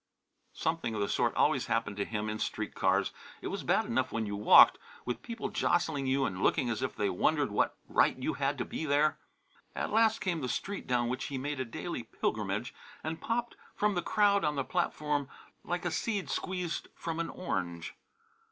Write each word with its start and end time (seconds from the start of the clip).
Something 0.55 0.95
of 0.95 1.01
the 1.01 1.07
sort 1.07 1.35
always 1.35 1.67
happened 1.67 1.95
to 1.97 2.05
him 2.05 2.27
in 2.27 2.39
street 2.39 2.73
cars. 2.73 3.11
It 3.39 3.49
was 3.49 3.61
bad 3.61 3.85
enough 3.85 4.11
when 4.11 4.25
you 4.25 4.35
walked, 4.35 4.79
with 5.05 5.21
people 5.21 5.49
jostling 5.49 6.07
you 6.07 6.25
and 6.25 6.41
looking 6.41 6.71
as 6.71 6.81
if 6.81 6.95
they 6.95 7.07
wondered 7.07 7.51
what 7.51 7.77
right 7.87 8.17
you 8.17 8.33
had 8.33 8.57
to 8.57 8.65
be 8.65 8.83
there. 8.87 9.19
At 9.75 9.91
last 9.91 10.19
came 10.19 10.41
the 10.41 10.49
street 10.49 10.87
down 10.87 11.07
which 11.07 11.25
he 11.25 11.37
made 11.37 11.59
a 11.59 11.65
daily 11.65 12.01
pilgrimage 12.01 12.73
and 13.03 13.19
he 13.19 13.23
popped 13.23 13.55
from 13.75 13.93
the 13.93 14.01
crowd 14.01 14.43
on 14.43 14.55
the 14.55 14.63
platform 14.65 15.29
like 15.63 15.85
a 15.85 15.91
seed 15.91 16.31
squeezed 16.31 16.87
from 16.95 17.19
an 17.19 17.29
orange. 17.29 17.93